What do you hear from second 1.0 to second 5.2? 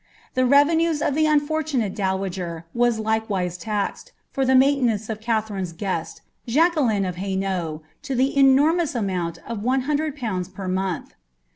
of the unfortunate dowager was like wise taxed, for the maintenance